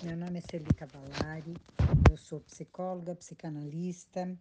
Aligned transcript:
Meu 0.00 0.16
nome 0.16 0.38
é 0.38 0.42
Celi 0.48 0.72
Cavallari, 0.74 1.54
eu 2.08 2.16
sou 2.16 2.38
psicóloga, 2.38 3.16
psicanalista, 3.16 4.32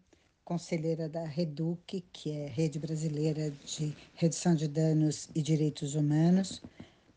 conselheira 0.46 1.10
da 1.10 1.26
REDUC, 1.26 2.02
que 2.14 2.30
é 2.30 2.46
Rede 2.46 2.78
Brasileira 2.78 3.50
de 3.66 3.98
Redução 4.14 4.54
de 4.54 4.68
Danos 4.68 5.30
e 5.34 5.42
Direitos 5.42 5.96
Humanos, 5.96 6.62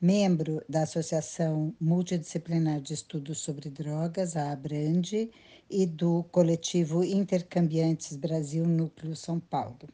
membro 0.01 0.65
da 0.67 0.85
Associação 0.85 1.75
Multidisciplinar 1.79 2.81
de 2.81 2.95
Estudos 2.95 3.41
sobre 3.41 3.69
Drogas, 3.69 4.35
a 4.35 4.53
ABRANDE, 4.53 5.31
e 5.69 5.85
do 5.85 6.23
coletivo 6.33 7.05
Intercambiantes 7.05 8.17
Brasil 8.17 8.67
Núcleo 8.67 9.15
São 9.15 9.39
Paulo. 9.39 9.87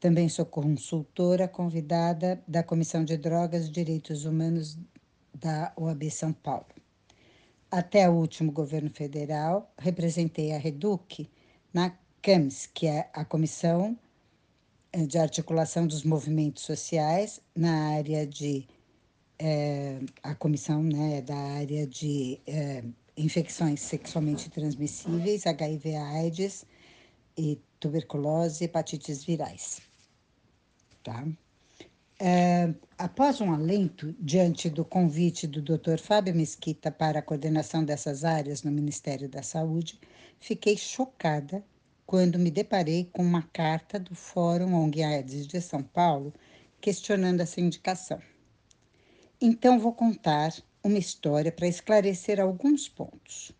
Também 0.00 0.26
sou 0.30 0.46
consultora 0.46 1.46
convidada 1.46 2.42
da 2.48 2.62
Comissão 2.62 3.04
de 3.04 3.18
Drogas 3.18 3.66
e 3.66 3.70
Direitos 3.70 4.24
Humanos 4.24 4.78
da 5.34 5.70
OAB 5.76 6.10
São 6.10 6.32
Paulo. 6.32 6.77
Até 7.70 8.08
o 8.08 8.14
último 8.14 8.50
governo 8.50 8.88
federal, 8.90 9.70
representei 9.78 10.52
a 10.52 10.58
REDUC 10.58 11.28
na 11.72 11.94
CAMS, 12.22 12.66
que 12.72 12.86
é 12.86 13.10
a 13.12 13.24
Comissão 13.26 13.98
eh, 14.92 15.06
de 15.06 15.18
Articulação 15.18 15.86
dos 15.86 16.02
Movimentos 16.02 16.62
Sociais, 16.62 17.40
na 17.54 17.90
área 17.90 18.26
de. 18.26 18.66
É, 19.40 20.00
a 20.20 20.34
comissão 20.34 20.82
né, 20.82 21.22
da 21.22 21.36
área 21.36 21.86
de 21.86 22.40
é, 22.44 22.82
infecções 23.16 23.80
sexualmente 23.80 24.50
transmissíveis, 24.50 25.46
HIV-AIDS 25.46 26.66
e 27.36 27.60
tuberculose 27.78 28.64
e 28.64 28.66
hepatites 28.66 29.24
virais. 29.24 29.80
Tá? 31.04 31.24
É, 32.20 32.74
após 32.96 33.40
um 33.40 33.52
alento 33.52 34.12
diante 34.18 34.68
do 34.68 34.84
convite 34.84 35.46
do 35.46 35.62
Dr. 35.62 35.98
Fábio 35.98 36.34
Mesquita 36.34 36.90
para 36.90 37.20
a 37.20 37.22
coordenação 37.22 37.84
dessas 37.84 38.24
áreas 38.24 38.64
no 38.64 38.72
Ministério 38.72 39.28
da 39.28 39.42
Saúde, 39.42 40.00
fiquei 40.40 40.76
chocada 40.76 41.62
quando 42.04 42.38
me 42.38 42.50
deparei 42.50 43.08
com 43.12 43.22
uma 43.22 43.42
carta 43.42 44.00
do 44.00 44.16
Fórum 44.16 44.74
ONG 44.74 45.02
AIDS 45.02 45.46
de 45.46 45.60
São 45.60 45.82
Paulo 45.82 46.34
questionando 46.80 47.40
essa 47.40 47.60
indicação. 47.60 48.20
Então, 49.40 49.78
vou 49.78 49.92
contar 49.92 50.52
uma 50.82 50.98
história 50.98 51.52
para 51.52 51.68
esclarecer 51.68 52.40
alguns 52.40 52.88
pontos. 52.88 53.52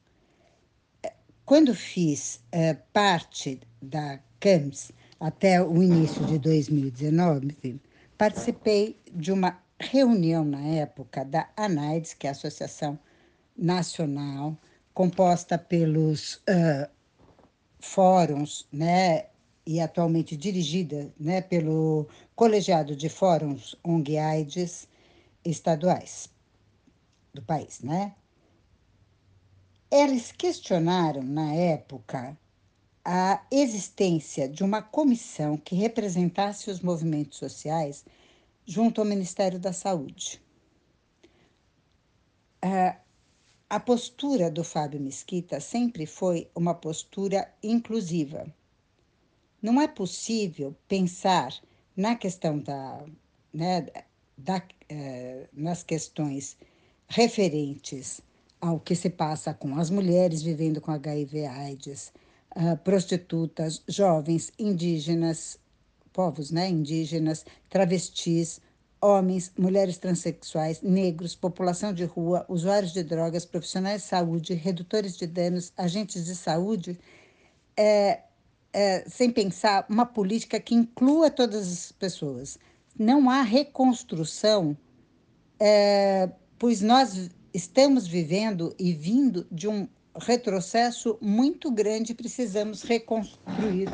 É, 1.03 1.13
quando 1.45 1.75
fiz 1.75 2.41
é, 2.51 2.75
parte 2.75 3.61
da 3.81 4.19
CAMS 4.41 4.91
até 5.21 5.63
o 5.63 5.81
início 5.83 6.25
de 6.27 6.39
2019, 6.39 7.81
participei 8.19 9.01
de 9.15 9.31
uma 9.31 9.63
reunião 9.79 10.45
na 10.45 10.61
época 10.61 11.25
da 11.25 11.49
ANAIDS, 11.57 12.13
que 12.15 12.27
é 12.27 12.31
a 12.31 12.33
Associação 12.33 12.99
Nacional, 13.57 14.57
composta 14.93 15.57
pelos 15.57 16.35
uh, 16.35 16.91
fóruns, 17.79 18.67
né, 18.73 19.27
e 19.65 19.81
atualmente 19.81 20.37
dirigida 20.37 21.13
né, 21.19 21.41
pelo 21.41 22.09
Colegiado 22.35 22.97
de 22.97 23.09
Fóruns 23.09 23.77
ONG 23.85 24.19
AIDS 24.19 24.89
estaduais 25.45 26.29
do 27.35 27.43
país, 27.43 27.81
né? 27.81 28.15
Eles 29.91 30.33
questionaram 30.33 31.23
na 31.23 31.53
época 31.53 32.37
a 33.11 33.43
existência 33.51 34.47
de 34.47 34.63
uma 34.63 34.83
comissão 34.83 35.57
que 35.57 35.75
representasse 35.75 36.71
os 36.71 36.81
movimentos 36.81 37.39
sociais 37.39 38.05
junto 38.67 39.01
ao 39.01 39.07
Ministério 39.07 39.59
da 39.59 39.73
Saúde. 39.73 40.43
a 43.71 43.81
postura 43.81 44.51
do 44.51 44.63
Fábio 44.63 45.01
Mesquita 45.01 45.59
sempre 45.59 46.05
foi 46.05 46.51
uma 46.55 46.75
postura 46.75 47.51
inclusiva. 47.63 48.47
Não 49.63 49.81
é 49.81 49.89
possível 49.89 50.77
pensar 50.87 51.55
na 51.97 52.15
questão 52.15 52.59
da, 52.59 53.07
né, 53.55 53.87
da, 54.37 54.63
eh, 54.91 55.49
nas 55.55 55.83
questões 55.83 56.59
referentes 57.09 58.21
ao 58.61 58.79
que 58.79 58.95
se 58.95 59.09
passa 59.09 59.55
com 59.55 59.79
as 59.79 59.89
mulheres 59.89 60.43
vivendo 60.43 60.79
com 60.79 60.91
HIV/AIDS, 60.91 62.13
uh, 62.57 62.77
prostitutas, 62.79 63.83
jovens, 63.89 64.53
indígenas, 64.59 65.59
povos 66.13 66.51
né, 66.51 66.69
indígenas, 66.69 67.45
travestis, 67.69 68.61
homens, 69.01 69.53
mulheres 69.57 69.99
transexuais, 69.99 70.83
negros, 70.83 71.35
população 71.35 71.93
de 71.93 72.05
rua, 72.05 72.45
usuários 72.49 72.93
de 72.93 73.03
drogas, 73.03 73.45
profissionais 73.45 74.03
de 74.03 74.09
saúde, 74.09 74.55
redutores 74.55 75.17
de 75.17 75.27
danos, 75.27 75.73
agentes 75.77 76.25
de 76.25 76.35
saúde, 76.35 76.99
é, 77.77 78.23
é, 78.73 79.09
sem 79.09 79.31
pensar 79.31 79.87
uma 79.89 80.05
política 80.05 80.59
que 80.59 80.75
inclua 80.75 81.31
todas 81.31 81.73
as 81.73 81.93
pessoas. 81.93 82.59
Não 82.99 83.31
há 83.31 83.43
reconstrução, 83.43 84.77
é, 85.61 86.29
pois 86.59 86.83
nós 86.83 87.31
estamos 87.55 88.07
vivendo 88.07 88.75
e 88.79 88.93
vindo 88.93 89.47
de 89.51 89.69
um 89.69 89.89
retrocesso 90.19 91.19
muito 91.21 91.71
grande, 91.71 92.15
precisamos 92.15 92.83
reconstruir 92.83 93.89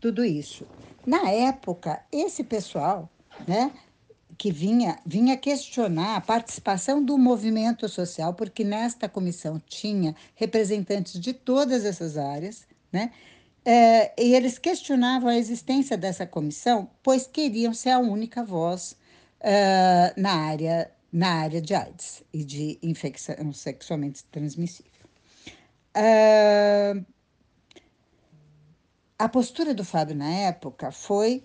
tudo 0.00 0.24
isso. 0.24 0.66
Na 1.06 1.30
época, 1.30 2.02
esse 2.12 2.44
pessoal, 2.44 3.10
né, 3.46 3.72
que 4.36 4.50
vinha, 4.50 4.98
vinha 5.04 5.36
questionar 5.36 6.16
a 6.16 6.20
participação 6.20 7.04
do 7.04 7.18
movimento 7.18 7.88
social, 7.88 8.32
porque 8.32 8.64
nesta 8.64 9.08
comissão 9.08 9.60
tinha 9.66 10.14
representantes 10.34 11.20
de 11.20 11.32
todas 11.34 11.84
essas 11.84 12.16
áreas, 12.16 12.66
né? 12.90 13.12
É, 13.62 14.14
e 14.18 14.34
eles 14.34 14.58
questionavam 14.58 15.28
a 15.28 15.36
existência 15.36 15.96
dessa 15.96 16.26
comissão, 16.26 16.88
pois 17.02 17.26
queriam 17.26 17.74
ser 17.74 17.90
a 17.90 17.98
única 17.98 18.42
voz 18.42 18.96
uh, 19.40 20.20
na, 20.20 20.32
área, 20.32 20.90
na 21.12 21.28
área 21.34 21.60
de 21.60 21.74
AIDS 21.74 22.22
e 22.32 22.42
de 22.42 22.78
infecção 22.82 23.52
sexualmente 23.52 24.24
transmissível. 24.24 24.89
Uh, 25.96 27.04
a 29.18 29.28
postura 29.28 29.74
do 29.74 29.84
Fábio 29.84 30.16
na 30.16 30.30
época 30.30 30.90
foi, 30.92 31.44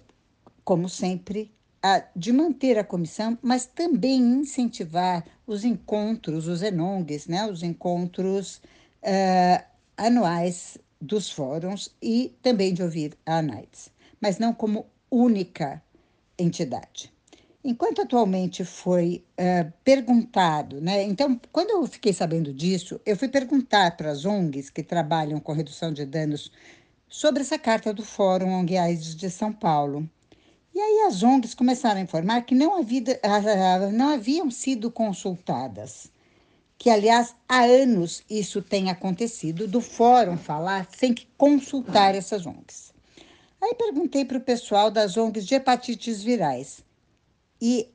como 0.64 0.88
sempre, 0.88 1.54
a 1.82 2.04
de 2.16 2.32
manter 2.32 2.78
a 2.78 2.84
comissão, 2.84 3.38
mas 3.42 3.66
também 3.66 4.20
incentivar 4.20 5.26
os 5.46 5.64
encontros, 5.64 6.48
os 6.48 6.62
enongues, 6.62 7.28
né, 7.28 7.46
os 7.46 7.64
encontros 7.64 8.62
uh, 9.04 9.66
anuais 9.98 10.78
dos 11.00 11.30
fóruns 11.30 11.96
e 12.02 12.36
também 12.42 12.74
de 12.74 12.82
ouvir 12.82 13.18
a 13.26 13.38
ANAIDS, 13.38 13.92
mas 14.20 14.40
não 14.40 14.54
como 14.54 14.88
única 15.12 15.84
entidade. 16.38 17.15
Enquanto 17.68 18.04
atualmente 18.04 18.64
foi 18.64 19.26
uh, 19.40 19.74
perguntado, 19.84 20.80
né? 20.80 21.02
Então, 21.02 21.42
quando 21.52 21.72
eu 21.72 21.88
fiquei 21.88 22.14
sabendo 22.14 22.54
disso, 22.54 23.02
eu 23.04 23.18
fui 23.18 23.28
perguntar 23.28 23.98
para 23.98 24.12
as 24.12 24.24
ONGs 24.24 24.70
que 24.70 24.84
trabalham 24.84 25.40
com 25.40 25.52
redução 25.52 25.92
de 25.92 26.06
danos 26.06 26.52
sobre 27.10 27.42
essa 27.42 27.58
carta 27.58 27.92
do 27.92 28.06
Fórum 28.06 28.54
ONG 28.54 28.78
AIDS 28.78 29.16
de 29.16 29.32
São 29.32 29.52
Paulo. 29.52 30.08
E 30.76 30.80
aí 30.80 31.08
as 31.08 31.24
ONGs 31.24 31.56
começaram 31.56 32.00
a 32.00 32.04
informar 32.04 32.44
que 32.44 32.54
não, 32.54 32.78
havia, 32.78 33.02
não 33.92 34.10
haviam 34.10 34.52
sido 34.52 34.92
consultadas. 34.92 36.12
Que, 36.78 36.92
aliás, 36.92 37.36
há 37.50 37.64
anos 37.64 38.22
isso 38.30 38.62
tem 38.62 38.92
acontecido, 38.92 39.68
do 39.68 39.82
fórum 39.82 40.38
falar 40.38 40.88
sem 40.96 41.16
que 41.16 41.28
consultar 41.36 42.14
essas 42.14 42.46
ONGs. 42.46 42.94
Aí 43.60 43.74
perguntei 43.74 44.24
para 44.24 44.38
o 44.38 44.42
pessoal 44.42 44.92
das 44.92 45.18
ONGs 45.18 45.48
de 45.48 45.56
hepatites 45.56 46.22
virais 46.22 46.86
e 47.68 47.92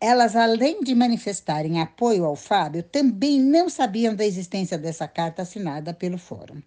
elas, 0.00 0.34
além 0.34 0.82
de 0.82 0.94
manifestarem 0.94 1.78
apoio 1.78 2.24
ao 2.24 2.34
Fábio, 2.34 2.82
também 2.82 3.38
não 3.38 3.68
sabiam 3.68 4.14
da 4.14 4.24
existência 4.24 4.78
dessa 4.78 5.06
carta 5.06 5.42
assinada 5.42 5.92
pelo 5.92 6.16
Fórum. 6.16 6.62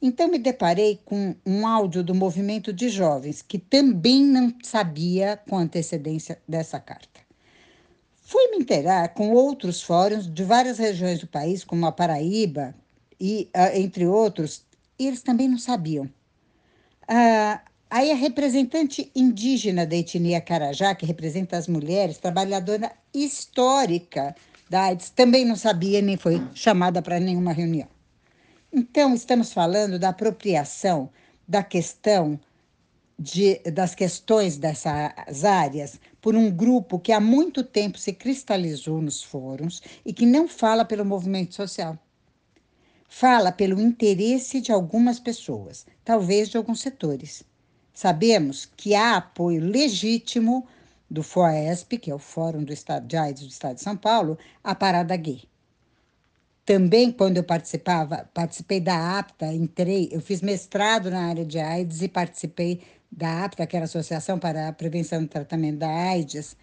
Então, 0.00 0.28
me 0.28 0.38
deparei 0.38 1.00
com 1.04 1.34
um 1.44 1.66
áudio 1.66 2.04
do 2.04 2.14
movimento 2.14 2.72
de 2.72 2.88
jovens 2.88 3.42
que 3.42 3.58
também 3.58 4.24
não 4.24 4.54
sabia 4.62 5.36
com 5.48 5.58
antecedência 5.58 6.40
dessa 6.46 6.78
carta. 6.78 7.20
Fui 8.22 8.52
me 8.52 8.58
inteirar 8.58 9.08
com 9.08 9.32
outros 9.32 9.82
fóruns 9.82 10.32
de 10.32 10.44
várias 10.44 10.78
regiões 10.78 11.18
do 11.18 11.26
país, 11.26 11.64
como 11.64 11.86
a 11.86 11.90
Paraíba 11.90 12.72
e 13.18 13.50
uh, 13.56 13.76
entre 13.76 14.06
outros, 14.06 14.64
e 14.96 15.08
eles 15.08 15.22
também 15.22 15.48
não 15.48 15.58
sabiam. 15.58 16.04
Uh, 16.04 17.71
Aí 17.94 18.10
a 18.10 18.14
representante 18.14 19.12
indígena 19.14 19.84
da 19.84 19.94
etnia 19.94 20.40
Carajá, 20.40 20.94
que 20.94 21.04
representa 21.04 21.58
as 21.58 21.68
mulheres, 21.68 22.16
trabalhadora 22.16 22.90
histórica 23.12 24.34
da 24.70 24.84
AIDS, 24.84 25.10
também 25.10 25.44
não 25.44 25.56
sabia 25.56 26.00
nem 26.00 26.16
foi 26.16 26.40
chamada 26.54 27.02
para 27.02 27.20
nenhuma 27.20 27.52
reunião. 27.52 27.86
Então, 28.72 29.14
estamos 29.14 29.52
falando 29.52 29.98
da 29.98 30.08
apropriação 30.08 31.10
da 31.46 31.62
questão 31.62 32.40
de, 33.18 33.58
das 33.70 33.94
questões 33.94 34.56
dessas 34.56 35.44
áreas 35.44 36.00
por 36.18 36.34
um 36.34 36.50
grupo 36.50 36.98
que 36.98 37.12
há 37.12 37.20
muito 37.20 37.62
tempo 37.62 37.98
se 37.98 38.14
cristalizou 38.14 39.02
nos 39.02 39.22
fóruns 39.22 39.82
e 40.02 40.14
que 40.14 40.24
não 40.24 40.48
fala 40.48 40.82
pelo 40.82 41.04
movimento 41.04 41.54
social. 41.54 41.98
Fala 43.06 43.52
pelo 43.52 43.78
interesse 43.78 44.62
de 44.62 44.72
algumas 44.72 45.20
pessoas, 45.20 45.84
talvez 46.02 46.48
de 46.48 46.56
alguns 46.56 46.80
setores. 46.80 47.51
Sabemos 47.92 48.68
que 48.76 48.94
há 48.94 49.16
apoio 49.16 49.60
legítimo 49.60 50.66
do 51.10 51.22
FOESP, 51.22 51.98
que 51.98 52.10
é 52.10 52.14
o 52.14 52.18
Fórum 52.18 52.64
do 52.64 52.72
Estado 52.72 53.06
de 53.06 53.16
AIDS 53.16 53.42
do 53.42 53.50
Estado 53.50 53.74
de 53.74 53.82
São 53.82 53.96
Paulo, 53.96 54.38
à 54.64 54.74
parada 54.74 55.14
gay. 55.16 55.42
Também, 56.64 57.12
quando 57.12 57.36
eu 57.36 57.44
participava, 57.44 58.30
participei 58.32 58.80
da 58.80 59.18
APTA, 59.18 59.52
entrei, 59.52 60.08
eu 60.10 60.20
fiz 60.20 60.40
mestrado 60.40 61.10
na 61.10 61.26
área 61.26 61.44
de 61.44 61.58
AIDS 61.58 62.00
e 62.02 62.08
participei 62.08 62.80
da 63.10 63.44
APTA, 63.44 63.66
que 63.66 63.76
era 63.76 63.84
a 63.84 63.86
Associação 63.86 64.38
para 64.38 64.68
a 64.68 64.72
Prevenção 64.72 65.22
e 65.22 65.26
Tratamento 65.26 65.78
da 65.78 65.90
AIDS, 65.90 66.56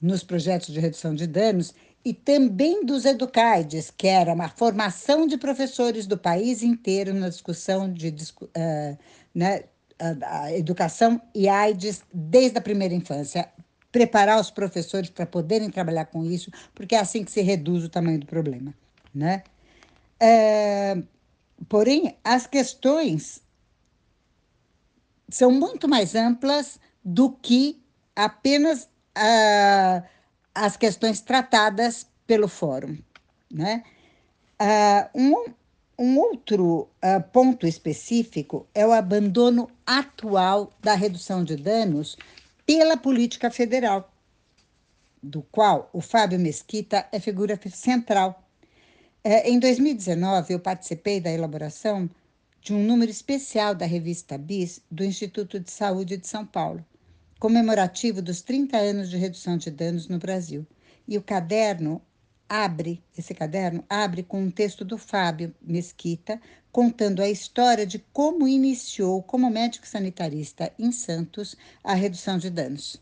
nos 0.00 0.22
projetos 0.22 0.72
de 0.72 0.78
redução 0.78 1.14
de 1.14 1.26
danos, 1.26 1.74
e 2.04 2.14
também 2.14 2.84
dos 2.84 3.04
Educaides, 3.04 3.90
que 3.90 4.06
era 4.06 4.32
uma 4.32 4.48
formação 4.48 5.26
de 5.26 5.36
professores 5.36 6.06
do 6.06 6.16
país 6.16 6.62
inteiro 6.62 7.12
na 7.12 7.28
discussão 7.28 7.92
de 7.92 8.10
uh, 8.10 8.98
né, 9.34 9.64
a, 9.98 10.52
educação 10.52 11.20
e 11.34 11.48
AIDS 11.48 12.02
desde 12.12 12.58
a 12.58 12.62
primeira 12.62 12.94
infância. 12.94 13.48
Preparar 13.90 14.40
os 14.40 14.50
professores 14.50 15.08
para 15.08 15.24
poderem 15.24 15.70
trabalhar 15.70 16.06
com 16.06 16.24
isso, 16.24 16.50
porque 16.74 16.94
é 16.94 17.00
assim 17.00 17.24
que 17.24 17.30
se 17.30 17.40
reduz 17.40 17.82
o 17.84 17.88
tamanho 17.88 18.20
do 18.20 18.26
problema. 18.26 18.74
Né? 19.14 19.42
É, 20.20 20.96
porém, 21.68 22.16
as 22.22 22.46
questões 22.46 23.40
são 25.28 25.50
muito 25.50 25.88
mais 25.88 26.14
amplas 26.14 26.78
do 27.04 27.30
que 27.30 27.82
apenas 28.14 28.88
as 30.54 30.76
questões 30.76 31.20
tratadas 31.20 32.06
pelo 32.26 32.48
fórum. 32.48 32.98
Né? 33.50 33.82
Uh, 34.60 35.20
um, 35.20 35.54
um 35.98 36.18
outro 36.18 36.88
uh, 37.02 37.22
ponto 37.32 37.66
específico 37.66 38.66
é 38.74 38.86
o 38.86 38.92
abandono 38.92 39.70
atual 39.86 40.70
da 40.80 40.94
redução 40.94 41.42
de 41.42 41.56
danos 41.56 42.16
pela 42.66 42.96
política 42.96 43.50
federal, 43.50 44.12
do 45.22 45.42
qual 45.42 45.88
o 45.92 46.00
Fábio 46.00 46.38
Mesquita 46.38 47.06
é 47.10 47.18
figura 47.18 47.58
central. 47.70 48.46
Uh, 49.24 49.46
em 49.46 49.58
2019, 49.58 50.52
eu 50.52 50.60
participei 50.60 51.18
da 51.18 51.32
elaboração 51.32 52.10
de 52.60 52.74
um 52.74 52.84
número 52.84 53.10
especial 53.10 53.74
da 53.74 53.86
revista 53.86 54.36
BIS 54.36 54.82
do 54.90 55.04
Instituto 55.04 55.58
de 55.58 55.70
Saúde 55.70 56.16
de 56.16 56.26
São 56.26 56.44
Paulo, 56.44 56.84
comemorativo 57.38 58.20
dos 58.20 58.42
30 58.42 58.76
anos 58.76 59.08
de 59.08 59.16
redução 59.16 59.56
de 59.56 59.70
danos 59.70 60.08
no 60.08 60.18
Brasil. 60.18 60.66
E 61.08 61.16
o 61.16 61.22
caderno 61.22 62.02
abre, 62.48 63.02
esse 63.16 63.34
caderno 63.34 63.84
abre 63.88 64.22
com 64.22 64.42
um 64.42 64.50
texto 64.50 64.84
do 64.84 64.96
Fábio 64.96 65.54
Mesquita, 65.60 66.40
contando 66.70 67.22
a 67.22 67.28
história 67.28 67.86
de 67.86 67.98
como 68.12 68.46
iniciou 68.46 69.22
como 69.22 69.50
médico 69.50 69.86
sanitarista 69.86 70.72
em 70.78 70.92
Santos 70.92 71.56
a 71.82 71.94
redução 71.94 72.38
de 72.38 72.50
danos. 72.50 73.00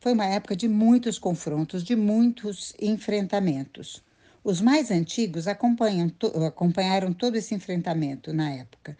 Foi 0.00 0.12
uma 0.12 0.26
época 0.26 0.54
de 0.54 0.68
muitos 0.68 1.18
confrontos, 1.18 1.82
de 1.82 1.96
muitos 1.96 2.74
enfrentamentos. 2.80 4.02
Os 4.42 4.60
mais 4.60 4.90
antigos 4.90 5.46
acompanharam 5.46 7.12
todo 7.12 7.36
esse 7.36 7.54
enfrentamento 7.54 8.32
na 8.32 8.50
época 8.50 8.96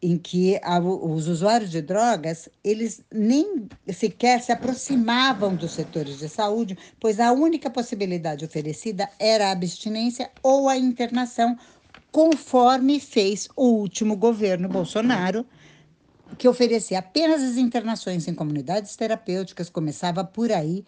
em 0.00 0.16
que 0.16 0.60
os 0.84 1.26
usuários 1.26 1.70
de 1.70 1.82
drogas 1.82 2.48
eles 2.62 3.02
nem 3.12 3.68
sequer 3.92 4.40
se 4.40 4.52
aproximavam 4.52 5.54
dos 5.54 5.72
setores 5.72 6.18
de 6.18 6.28
saúde, 6.28 6.78
pois 7.00 7.18
a 7.18 7.32
única 7.32 7.68
possibilidade 7.68 8.44
oferecida 8.44 9.08
era 9.18 9.48
a 9.48 9.52
abstinência 9.52 10.30
ou 10.42 10.68
a 10.68 10.76
internação, 10.76 11.58
conforme 12.12 13.00
fez 13.00 13.48
o 13.56 13.66
último 13.66 14.16
governo 14.16 14.68
Bolsonaro, 14.68 15.44
que 16.36 16.48
oferecia 16.48 17.00
apenas 17.00 17.42
as 17.42 17.56
internações 17.56 18.28
em 18.28 18.34
comunidades 18.34 18.94
terapêuticas, 18.96 19.68
começava 19.68 20.24
por 20.24 20.52
aí. 20.52 20.84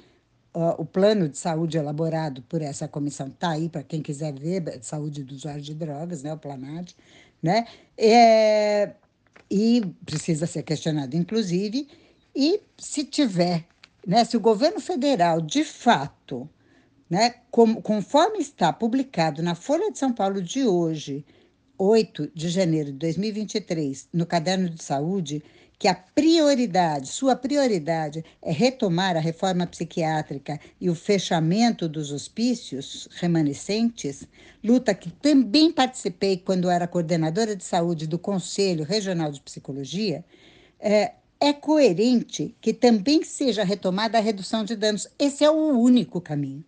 Uh, 0.53 0.75
o 0.79 0.85
plano 0.85 1.29
de 1.29 1.39
saúde 1.39 1.79
elaborado 1.79 2.43
por 2.43 2.61
essa 2.61 2.89
comissão 2.89 3.29
está 3.29 3.51
aí 3.51 3.69
para 3.69 3.85
quem 3.85 4.03
quiser 4.03 4.33
ver, 4.33 4.81
saúde 4.83 5.23
do 5.23 5.33
usuário 5.33 5.63
de 5.63 5.73
drogas, 5.73 6.25
né, 6.25 6.33
o 6.33 6.37
PLANAD, 6.37 6.97
né? 7.41 7.67
É, 7.97 8.91
e 9.51 9.83
precisa 10.05 10.47
ser 10.47 10.63
questionado, 10.63 11.17
inclusive, 11.17 11.89
e 12.35 12.61
se 12.79 13.05
tiver, 13.05 13.67
né, 14.07 14.25
se 14.25 14.37
o 14.37 14.41
governo 14.41 14.81
federal, 14.81 15.41
de 15.41 15.65
fato, 15.65 16.49
né, 17.09 17.35
com, 17.51 17.75
conforme 17.83 18.39
está 18.39 18.73
publicado 18.73 19.43
na 19.43 19.55
Folha 19.55 19.91
de 19.91 19.99
São 19.99 20.13
Paulo 20.13 20.41
de 20.41 20.65
hoje, 20.65 21.25
8 21.77 22.31
de 22.35 22.49
janeiro 22.49 22.93
de 22.93 22.99
2023, 22.99 24.09
no 24.13 24.25
Caderno 24.25 24.69
de 24.69 24.83
Saúde, 24.85 25.43
que 25.81 25.89
a 25.89 25.95
prioridade, 25.95 27.09
sua 27.09 27.35
prioridade 27.35 28.23
é 28.43 28.53
retomar 28.53 29.17
a 29.17 29.19
reforma 29.21 29.67
psiquiátrica 29.67 30.61
e 30.79 30.91
o 30.91 30.95
fechamento 30.95 31.89
dos 31.89 32.13
hospícios 32.13 33.09
remanescentes, 33.13 34.29
luta 34.63 34.93
que 34.93 35.11
também 35.11 35.73
participei 35.73 36.37
quando 36.37 36.69
era 36.69 36.87
coordenadora 36.87 37.57
de 37.57 37.65
saúde 37.65 38.07
do 38.07 38.19
Conselho 38.19 38.85
Regional 38.85 39.33
de 39.33 39.41
Psicologia, 39.41 40.23
é, 40.79 41.15
é 41.41 41.51
coerente 41.55 42.55
que 42.61 42.75
também 42.75 43.25
seja 43.25 43.65
retomada 43.65 44.19
a 44.19 44.21
redução 44.21 44.63
de 44.67 44.77
danos. 44.77 45.09
Esse 45.19 45.45
é 45.45 45.51
o 45.51 45.79
único 45.79 46.21
caminho. 46.21 46.63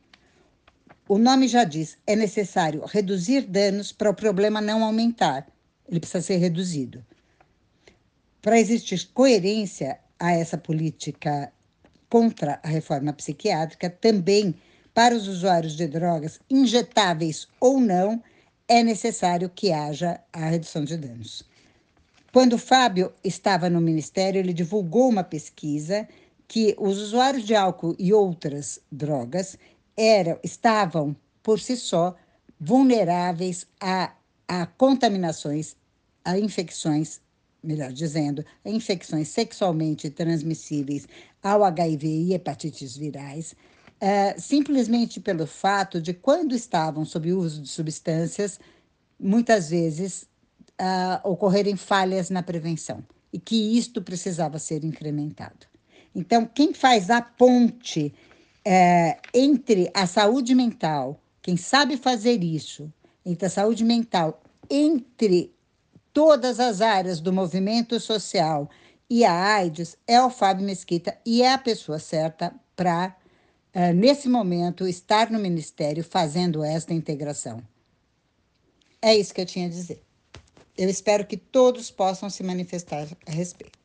O 1.06 1.18
nome 1.18 1.48
já 1.48 1.64
diz, 1.64 1.98
é 2.06 2.16
necessário 2.16 2.82
reduzir 2.86 3.42
danos 3.42 3.92
para 3.92 4.08
o 4.08 4.14
problema 4.14 4.62
não 4.62 4.82
aumentar. 4.82 5.46
Ele 5.86 6.00
precisa 6.00 6.22
ser 6.22 6.38
reduzido. 6.38 7.04
Para 8.42 8.58
existir 8.58 9.08
coerência 9.14 10.00
a 10.18 10.32
essa 10.32 10.58
política 10.58 11.52
contra 12.10 12.58
a 12.64 12.68
reforma 12.68 13.12
psiquiátrica, 13.12 13.88
também 13.88 14.52
para 14.92 15.14
os 15.14 15.28
usuários 15.28 15.76
de 15.76 15.86
drogas, 15.86 16.40
injetáveis 16.50 17.46
ou 17.60 17.80
não, 17.80 18.20
é 18.66 18.82
necessário 18.82 19.48
que 19.48 19.72
haja 19.72 20.20
a 20.32 20.46
redução 20.46 20.84
de 20.84 20.96
danos. 20.96 21.44
Quando 22.32 22.58
Fábio 22.58 23.12
estava 23.22 23.70
no 23.70 23.80
ministério, 23.80 24.40
ele 24.40 24.52
divulgou 24.52 25.08
uma 25.08 25.22
pesquisa 25.22 26.08
que 26.48 26.74
os 26.78 26.98
usuários 26.98 27.44
de 27.44 27.54
álcool 27.54 27.94
e 27.96 28.12
outras 28.12 28.80
drogas 28.90 29.56
eram, 29.96 30.36
estavam, 30.42 31.14
por 31.44 31.60
si 31.60 31.76
só, 31.76 32.16
vulneráveis 32.58 33.66
a, 33.80 34.12
a 34.48 34.66
contaminações, 34.66 35.76
a 36.24 36.38
infecções 36.38 37.20
melhor 37.62 37.92
dizendo, 37.92 38.44
infecções 38.64 39.28
sexualmente 39.28 40.10
transmissíveis 40.10 41.06
ao 41.42 41.62
HIV 41.64 42.06
e 42.06 42.34
hepatites 42.34 42.96
virais, 42.96 43.54
uh, 44.00 44.40
simplesmente 44.40 45.20
pelo 45.20 45.46
fato 45.46 46.00
de, 46.00 46.12
quando 46.12 46.54
estavam 46.54 47.04
sob 47.04 47.32
uso 47.32 47.62
de 47.62 47.68
substâncias, 47.68 48.58
muitas 49.18 49.70
vezes 49.70 50.26
uh, 50.80 51.28
ocorrerem 51.28 51.76
falhas 51.76 52.30
na 52.30 52.42
prevenção 52.42 53.04
e 53.32 53.38
que 53.38 53.78
isto 53.78 54.02
precisava 54.02 54.58
ser 54.58 54.84
incrementado. 54.84 55.66
Então, 56.14 56.44
quem 56.44 56.74
faz 56.74 57.08
a 57.08 57.22
ponte 57.22 58.12
uh, 58.66 59.20
entre 59.32 59.90
a 59.94 60.06
saúde 60.06 60.54
mental, 60.54 61.18
quem 61.40 61.56
sabe 61.56 61.96
fazer 61.96 62.42
isso, 62.42 62.92
entre 63.24 63.46
a 63.46 63.50
saúde 63.50 63.84
mental, 63.84 64.42
entre 64.68 65.54
todas 66.12 66.60
as 66.60 66.80
áreas 66.80 67.20
do 67.20 67.32
movimento 67.32 67.98
social 67.98 68.68
e 69.08 69.24
a 69.24 69.54
AIDS 69.56 69.96
é 70.06 70.22
o 70.22 70.30
Fábio 70.30 70.64
Mesquita 70.64 71.16
e 71.24 71.42
é 71.42 71.52
a 71.52 71.58
pessoa 71.58 71.98
certa 71.98 72.54
para, 72.74 73.16
eh, 73.72 73.92
nesse 73.92 74.28
momento, 74.28 74.86
estar 74.86 75.30
no 75.30 75.38
Ministério 75.38 76.02
fazendo 76.02 76.64
esta 76.64 76.94
integração. 76.94 77.62
É 79.00 79.14
isso 79.14 79.34
que 79.34 79.40
eu 79.40 79.46
tinha 79.46 79.66
a 79.66 79.70
dizer. 79.70 80.02
Eu 80.76 80.88
espero 80.88 81.26
que 81.26 81.36
todos 81.36 81.90
possam 81.90 82.30
se 82.30 82.42
manifestar 82.42 83.06
a 83.26 83.30
respeito. 83.30 83.81